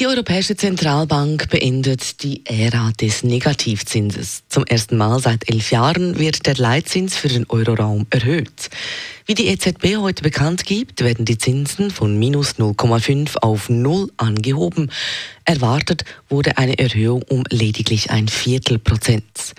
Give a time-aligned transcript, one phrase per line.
[0.00, 4.44] Die Europäische Zentralbank beendet die Ära des Negativzinses.
[4.48, 8.70] Zum ersten Mal seit elf Jahren wird der Leitzins für den Euroraum erhöht.
[9.26, 14.90] Wie die EZB heute bekannt gibt, werden die Zinsen von minus 0,5 auf 0 angehoben.
[15.44, 19.52] Erwartet wurde eine Erhöhung um lediglich ein Viertel Prozent.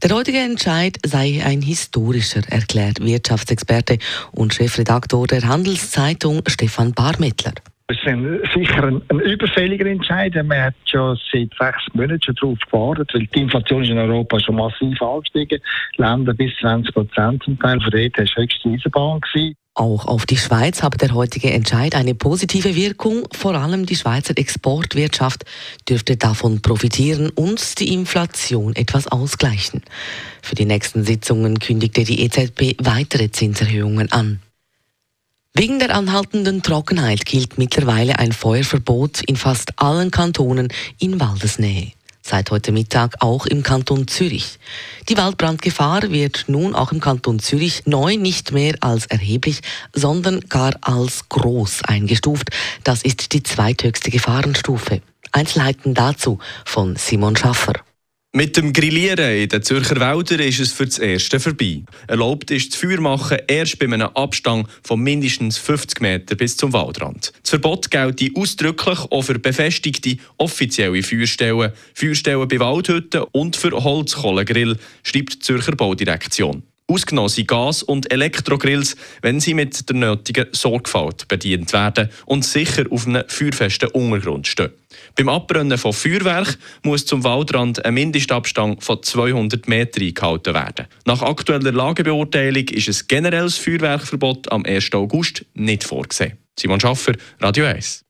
[0.00, 3.98] Der heutige Entscheid sei ein historischer, erklärt Wirtschaftsexperte
[4.30, 7.54] und Chefredaktor der Handelszeitung Stefan Barmettler.
[7.92, 10.34] Es ist sicher ein, ein, überfälliger Entscheid.
[10.34, 14.40] Man hat schon seit sechs Monaten schon darauf gewartet, weil die Inflation ist in Europa
[14.40, 15.60] schon massiv angestiegen.
[15.96, 17.80] Länder bis 20 Prozent zum Teil.
[17.80, 19.20] Von dort war höchste Eisenbahn.
[19.20, 19.54] Gewesen.
[19.74, 23.26] Auch auf die Schweiz habe der heutige Entscheid eine positive Wirkung.
[23.32, 25.44] Vor allem die Schweizer Exportwirtschaft
[25.88, 29.82] dürfte davon profitieren und die Inflation etwas ausgleichen.
[30.42, 34.40] Für die nächsten Sitzungen kündigte die EZB weitere Zinserhöhungen an.
[35.54, 41.92] Wegen der anhaltenden Trockenheit gilt mittlerweile ein Feuerverbot in fast allen Kantonen in Waldesnähe.
[42.22, 44.58] Seit heute Mittag auch im Kanton Zürich.
[45.10, 49.60] Die Waldbrandgefahr wird nun auch im Kanton Zürich neu nicht mehr als erheblich,
[49.92, 52.48] sondern gar als groß eingestuft.
[52.82, 55.02] Das ist die zweithöchste Gefahrenstufe.
[55.32, 57.74] Einzelheiten dazu von Simon Schaffer.
[58.34, 61.82] Mit dem Grillieren in den Zürcher Wäldern ist es für das Erste vorbei.
[62.08, 67.34] Erlaubt ist das Feuermachen erst bei einem Abstand von mindestens 50 Metern bis zum Waldrand.
[67.42, 74.78] Das Verbot gilt ausdrücklich auch für befestigte offizielle Feuerstellen, Feuerstellen bei Waldhütten und für Holzkohlegrill,
[75.02, 76.62] schreibt die Zürcher Baudirektion.
[76.86, 82.84] Ausgenommen sind Gas- und Elektrogrills, wenn sie mit der nötigen Sorgfalt bedient werden und sicher
[82.90, 84.72] auf einem feuerfesten Untergrund stehen.
[85.16, 90.86] Beim Abbrennen von Feuerwerk muss zum Waldrand ein Mindestabstand von 200 Metern eingehalten werden.
[91.06, 94.92] Nach aktueller Lagebeurteilung ist ein generelles Feuerwerkverbot am 1.
[94.92, 96.38] August nicht vorgesehen.
[96.58, 98.04] Simon Schaffer, Radio 1.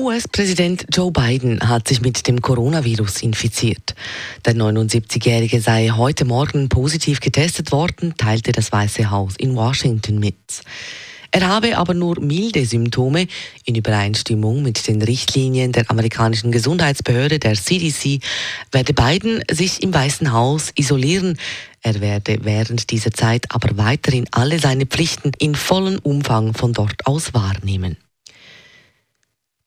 [0.00, 3.94] US-Präsident Joe Biden hat sich mit dem Coronavirus infiziert.
[4.46, 10.62] Der 79-Jährige sei heute Morgen positiv getestet worden, teilte das Weiße Haus in Washington mit.
[11.32, 13.26] Er habe aber nur milde Symptome.
[13.66, 18.20] In Übereinstimmung mit den Richtlinien der amerikanischen Gesundheitsbehörde, der CDC,
[18.72, 21.36] werde Biden sich im Weißen Haus isolieren.
[21.82, 27.06] Er werde während dieser Zeit aber weiterhin alle seine Pflichten in vollem Umfang von dort
[27.06, 27.98] aus wahrnehmen.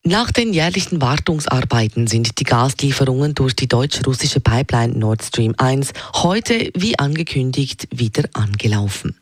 [0.06, 6.72] Nach den jährlichen Wartungsarbeiten sind die Gaslieferungen durch die deutsch-russische Pipeline Nord Stream 1 heute,
[6.76, 9.16] wie angekündigt, wieder angelaufen.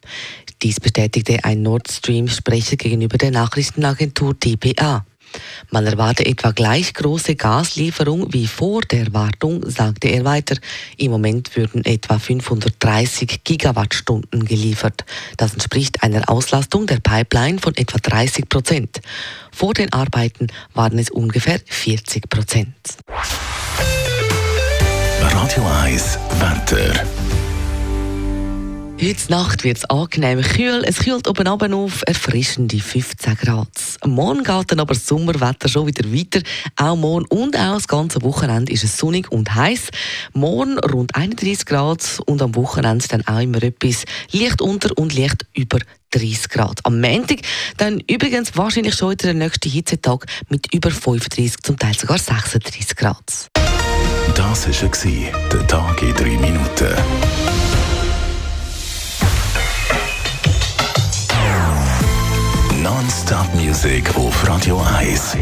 [0.63, 5.05] Dies bestätigte ein Nord Stream-Sprecher gegenüber der Nachrichtenagentur dpa.
[5.73, 10.57] Man erwarte etwa gleich große Gaslieferung wie vor der Wartung, sagte er weiter.
[10.97, 15.05] Im Moment würden etwa 530 Gigawattstunden geliefert.
[15.37, 18.99] Das entspricht einer Auslastung der Pipeline von etwa 30 Prozent.
[19.53, 22.75] Vor den Arbeiten waren es ungefähr 40 Prozent.
[25.21, 27.05] Radio 1 Wetter.
[29.03, 30.83] Heute Nacht wird es angenehm kühl.
[30.85, 33.67] Es kühlt oben runter auf erfrischende 15 Grad.
[34.05, 36.41] Morgen geht dann aber das Sommerwetter schon wieder weiter.
[36.75, 39.89] Auch morgen und auch das ganze Wochenende ist es sonnig und heiß.
[40.33, 44.03] Morgen rund 31 Grad und am Wochenende dann auch immer etwas
[44.33, 45.79] leicht unter und leicht über
[46.11, 46.79] 30 Grad.
[46.83, 47.39] Am Montag
[47.77, 52.95] dann übrigens wahrscheinlich schon wieder der nächste Hitzetag mit über 35, zum Teil sogar 36
[52.95, 53.49] Grad.
[54.35, 57.50] Das war der Tag in 3 Minuten.
[63.11, 65.35] Non-Stop-Musik auf Radio 1.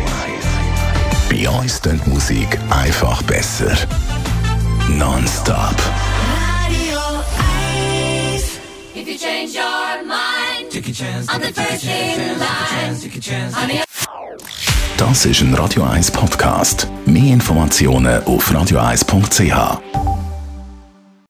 [1.30, 3.72] Bei uns klingt Musik einfach besser.
[4.90, 5.76] Non-Stop.
[6.66, 7.00] Radio
[8.34, 8.44] 1.
[8.96, 13.54] If you change your mind, take a chance, I'm the first in line.
[13.54, 13.82] Honey,
[14.98, 16.88] Das ist ein Radio 1 Podcast.
[17.06, 20.19] Mehr Informationen auf radio1.ch.